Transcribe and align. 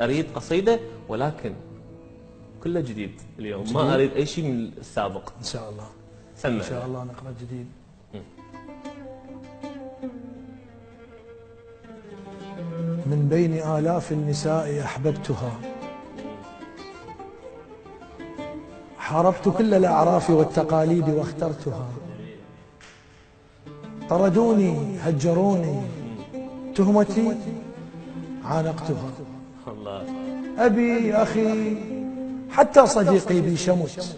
أريد 0.00 0.26
قصيدة 0.34 0.80
ولكن 1.08 1.54
كله 2.62 2.80
جديد 2.80 3.20
اليوم. 3.38 3.62
جديد؟ 3.62 3.76
ما 3.76 3.94
أريد 3.94 4.12
أي 4.12 4.26
شيء 4.26 4.44
من 4.44 4.70
السابق. 4.78 5.32
إن 5.38 5.44
شاء 5.44 5.70
الله. 5.70 5.86
سمع. 6.36 6.54
إن 6.54 6.62
شاء 6.62 6.86
الله 6.86 7.04
نقرأ 7.04 7.34
جديد. 7.40 7.66
من 13.06 13.28
بين 13.30 13.52
آلاف 13.52 14.12
النساء 14.12 14.80
أحببتها. 14.80 15.52
حاربت 18.98 19.48
كل 19.58 19.74
الأعراف 19.74 20.30
والتقاليد 20.30 21.08
واخترتها. 21.08 21.88
طردوني 24.08 24.98
هجروني. 24.98 25.82
تهمتي 26.74 27.36
عانقتها. 28.44 29.10
أبي 30.58 31.14
أخي 31.14 31.76
حتى 32.50 32.86
صديقي 32.86 33.40
بي 33.40 33.56
شمت. 33.56 34.16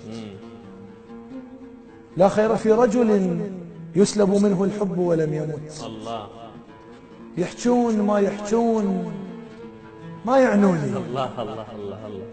لا 2.17 2.29
خير 2.29 2.57
في 2.57 2.73
رجل 2.73 3.41
يسلب 3.97 4.31
منه 4.31 4.65
الحب 4.65 4.99
ولم 4.99 5.35
يمت. 5.35 5.91
يحجون 7.37 8.01
ما 8.01 8.19
يحجون 8.19 9.13
ما 10.27 10.39
يعنوني. 10.39 10.85
الله 10.85 11.43
الله 11.43 11.67
الله 11.77 12.07
الله. 12.07 12.27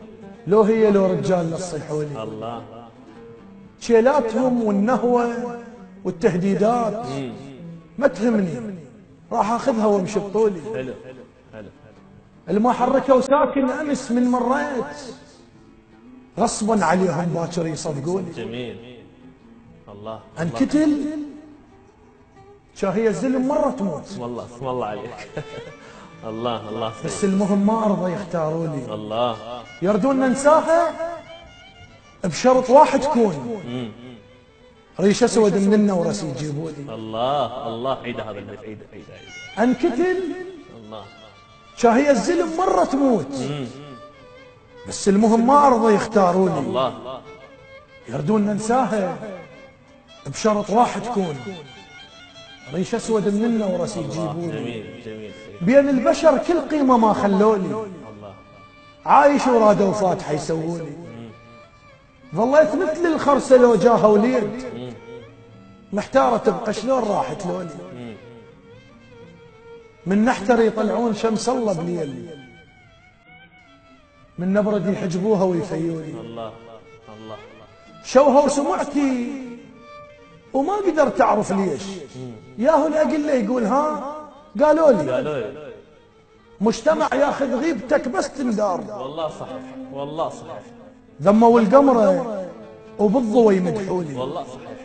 لو 0.47 0.61
هي 0.61 0.91
لو 0.91 1.05
رجال 1.05 1.51
نصيحوا 1.51 2.03
لي. 2.03 2.23
الله. 2.23 2.63
شيلاتهم 3.79 4.63
والنهوة 4.63 5.27
والتهديدات. 6.03 7.05
ما 7.97 8.07
تهمني 8.07 8.49
راح 9.31 9.51
أخذها 9.51 9.85
وامشي 9.85 10.19
بطولي 10.19 10.61
حلو 12.47 12.53
حلو 12.53 12.57
الما 12.57 12.73
حركوا 12.73 13.21
ساكن 13.21 13.69
أمس 13.69 14.11
من 14.11 14.31
مريت 14.31 14.85
غصبا 16.39 16.85
عليهم 16.85 17.25
باكر 17.25 17.67
يصدقوني. 17.67 18.31
جميل. 18.31 18.77
الله 19.87 20.19
انكتل. 20.39 21.05
شاهي 22.75 23.07
الزلم 23.07 23.47
مرة 23.47 23.71
تموت. 23.71 24.17
والله 24.19 24.45
اسم 24.45 24.67
الله 24.67 24.85
عليك. 24.85 25.29
الله 26.29 26.69
الله 26.69 26.93
بس 27.05 27.23
المهم 27.23 27.67
ما 27.67 27.85
أرضى 27.85 28.13
يختاروا 28.13 28.67
لي 28.67 28.93
الله. 28.93 29.37
يردون 29.81 30.19
ننساها؟ 30.19 30.93
بشرط 32.23 32.69
واحد 32.69 32.99
تكون 32.99 33.61
ريش 34.99 35.23
أسود 35.23 35.57
من 35.57 35.73
النورس 35.73 36.23
يجيبوا 36.23 36.71
لي 36.71 36.93
الله 36.93 37.67
الله. 37.67 37.97
عيد 38.03 38.19
هذا 38.19 38.39
البيت 38.39 38.59
عيد 38.59 38.79
عيد 38.93 39.05
عيد. 39.11 39.69
انكتل. 39.69 40.17
الله. 40.77 41.03
شاهي 41.77 42.11
الزلم 42.11 42.57
مرة 42.57 42.83
تموت. 42.83 43.35
بس 44.87 45.09
المهم 45.09 45.47
ما 45.47 45.67
أرضى 45.67 45.93
يختاروا 45.93 46.49
لي 46.49 46.59
الله. 46.59 47.21
يردون 48.09 48.41
ننساها 48.41 49.17
بشرط 50.27 50.69
واحد 50.69 51.01
تكون. 51.01 51.35
ريش 52.73 52.95
أسود 52.95 53.27
من 53.27 53.45
النورس 53.45 53.97
يجيبوا 53.97 54.33
لي 54.41 54.47
جميل 54.47 55.03
جميل. 55.05 55.31
سيد 55.31 55.65
بين 55.67 55.89
البشر 55.89 56.37
كل 56.37 56.59
قيمة 56.59 56.97
ما 56.97 57.25
الله. 57.25 57.85
عايش 59.05 59.47
ورادوا 59.47 59.93
فاتحة 59.93 60.33
يسوولي 60.33 60.95
ظليت 62.35 62.75
مثل 62.75 63.05
الخرسة 63.05 63.57
لو 63.57 63.75
جاها 63.75 64.07
وليد. 64.07 64.65
محتارة 65.93 66.37
تبقى 66.37 66.73
شلون 66.73 67.03
راحت 67.03 67.45
لولي 67.45 67.69
من 70.05 70.25
نحتر 70.25 70.61
يطلعون 70.61 71.13
شمس 71.13 71.49
الله 71.49 71.73
بليل. 71.73 72.29
من 74.37 74.53
نبرد 74.53 74.87
يحجبوها 74.87 75.43
ويفيوني. 75.43 76.11
الله 76.11 76.51
الله. 77.15 77.37
شوها 78.03 78.45
وسمعتي. 78.45 79.31
وما 80.53 80.73
قدرت 80.73 81.21
أعرف 81.21 81.51
ليش. 81.51 81.81
ياهو 82.57 82.87
الاقله 82.87 83.33
يقول 83.33 83.65
ها؟ 83.65 84.15
قالوا 84.61 84.91
لي. 84.91 85.11
قالوا 85.11 85.35
لي. 85.35 85.65
مجتمع 86.61 87.09
ياخذ 87.13 87.55
غيبتك 87.55 88.07
بس 88.07 88.29
تندار. 88.29 88.81
والله 88.99 89.27
صحيح 89.27 89.63
والله 89.93 90.29
صحيح 90.29 90.63
ذموا 91.21 91.59
القمره 91.59 92.09
وبالضوى 92.99 93.55
يمدحولي 93.55 94.15
والله 94.15 94.43
صحيح 94.43 94.79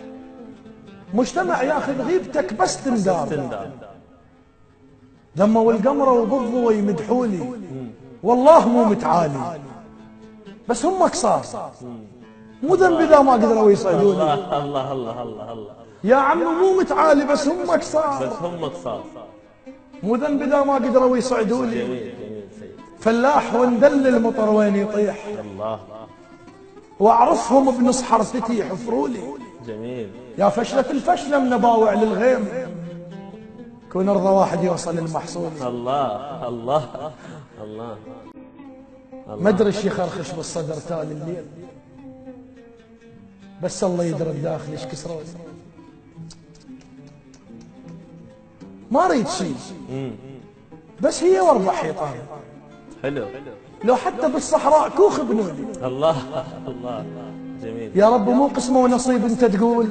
مجتمع 1.14 1.62
ياخذ 1.62 2.02
غيبتك 2.02 2.54
بس 2.54 2.84
تندار. 2.84 3.70
تندار 5.36 5.46
ذموا 5.46 5.72
القمره 5.72 6.12
وبالضوى 6.12 6.78
يمدحولي 6.78 7.40
والله 8.22 8.68
مو 8.68 8.84
متعالي. 8.84 9.60
بس 10.68 10.84
هم 10.84 11.02
قصار 11.02 11.42
مو 12.62 12.74
ذنبي 12.74 13.04
إذا 13.04 13.20
ما 13.20 13.32
قدروا 13.32 13.70
يصعدوني. 13.70 14.22
الله 14.22 14.34
الله 14.64 14.92
الله 14.92 15.22
الله 15.22 15.52
الله. 15.52 15.74
يا 16.04 16.16
عم 16.16 16.38
مو 16.38 16.80
متعالي 16.80 17.24
بس 17.24 17.48
هم 17.48 17.62
بس 17.62 17.70
قصار 17.70 18.36
هم 18.40 18.64
قصار 18.64 19.02
مو 20.02 20.16
ذنبي 20.16 20.44
إذا 20.44 20.62
ما 20.62 20.74
قدروا 20.74 21.16
يصعدوني. 21.16 22.12
فلاح 23.00 23.54
وندل 23.54 24.06
المطر 24.06 24.50
وين 24.50 24.76
يطيح. 24.76 25.16
الله. 25.40 25.78
وأعرفهم 27.00 27.70
بنص 27.70 28.02
حرفتي 28.02 28.58
يحفروا 28.58 29.08
لي. 29.08 29.22
جميل. 29.66 30.08
يا 30.38 30.48
فشلة 30.48 30.90
الفشلة 30.90 31.38
من 31.38 31.56
باوع 31.56 31.92
للغيم. 31.92 32.48
كون 33.92 34.08
ارضى 34.08 34.28
واحد 34.28 34.64
يوصل 34.64 34.98
المحصول 34.98 35.50
الله 35.60 36.48
الله 36.48 37.12
الله. 37.62 37.96
ما 39.40 39.48
أدري 39.48 39.66
إيش 39.66 39.84
يخرخش 39.84 40.32
بالصدر 40.32 40.74
تالي 40.74 41.12
الليل 41.12 41.44
بس 43.62 43.84
الله 43.84 44.04
يدري 44.04 44.30
الداخل 44.30 44.72
إيش 44.72 44.84
كسروني 44.84 45.24
ما 48.90 49.06
أريد 49.06 49.28
شيء. 49.28 49.56
بس 51.00 51.22
هي 51.22 51.40
واربع 51.40 51.72
حيطان. 51.72 52.14
حلو. 53.02 53.26
لو 53.84 53.96
حتى 53.96 54.28
بالصحراء 54.28 54.88
كوخ 54.88 55.20
بنولي 55.20 55.86
الله 55.86 56.16
الله. 56.68 57.04
جميل. 57.62 57.98
يا 57.98 58.08
رب 58.08 58.28
مو 58.28 58.46
قسمه 58.46 58.78
ونصيب 58.78 59.24
أنت 59.24 59.44
تقول. 59.44 59.88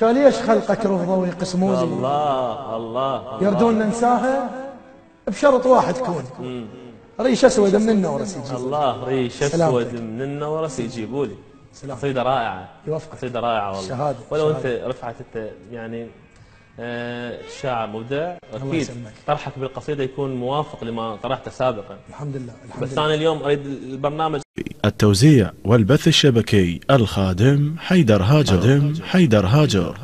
كان 0.00 0.24
ليش 0.24 0.34
خلقك 0.34 0.86
رفضوا 0.86 1.16
ويقسموا 1.16 1.74
لي 1.76 1.82
الله 1.82 2.76
الله 2.76 3.42
يردون 3.42 3.78
ننساها؟ 3.78 4.50
بشرط 5.26 5.66
واحد 5.66 5.94
تكون 5.94 6.24
ريش 7.20 7.44
أسود 7.44 7.76
من 7.76 7.90
النورس 7.90 8.36
يجي 8.36 8.56
الله 8.56 9.04
ريش. 9.04 9.42
أسود 9.42 9.94
من 9.94 10.22
النورس 10.22 10.78
يجيبوا 10.78 11.26
لي. 11.26 11.34
قصيدة 11.90 12.22
رائعة. 12.22 12.68
يوفقك. 12.86 13.12
قصيدة 13.16 13.40
رائعة 13.40 13.68
والله. 13.76 13.88
شهادة، 13.88 14.18
ولو 14.30 14.52
شهادة. 14.52 14.76
انت 14.84 14.88
رفعت 14.88 15.14
انت 15.20 15.50
يعني 15.72 16.06
آه، 16.80 17.38
شاعر 17.60 17.86
مبدع 17.88 18.36
أكيد. 18.54 18.88
طرحك 19.26 19.52
بالقصيدة 19.58 20.04
يكون 20.04 20.34
موافق 20.36 20.84
لما 20.84 21.16
طرحته 21.22 21.50
سابقا. 21.50 21.96
الحمد 22.08 22.36
لله 22.36 22.52
الحمد 22.64 22.82
بس 22.82 22.92
لله. 22.92 23.04
أنا 23.06 23.14
اليوم 23.14 23.42
أريد 23.42 23.66
البرنامج 23.66 24.40
التوزيع 24.84 25.50
والبث 25.64 26.08
الشبكي 26.08 26.80
الخادم 26.90 27.74
حيدر 27.78 28.22
هاجر 28.22 28.92
حيدر 29.02 29.46
هاجر. 29.46 29.96